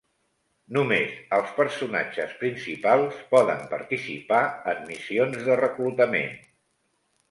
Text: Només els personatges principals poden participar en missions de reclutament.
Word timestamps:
Només 0.77 1.11
els 1.37 1.51
personatges 1.57 2.33
principals 2.41 3.21
poden 3.37 3.63
participar 3.77 4.43
en 4.75 4.85
missions 4.93 5.49
de 5.49 5.63
reclutament. 5.67 6.39